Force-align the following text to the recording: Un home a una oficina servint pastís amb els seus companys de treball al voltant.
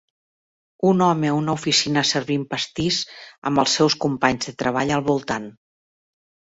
Un 0.91 1.03
home 1.07 1.29
a 1.31 1.35
una 1.41 1.53
oficina 1.61 2.03
servint 2.13 2.47
pastís 2.55 2.99
amb 3.51 3.65
els 3.67 3.79
seus 3.81 4.01
companys 4.09 4.51
de 4.51 4.59
treball 4.65 4.97
al 4.99 5.07
voltant. 5.13 5.49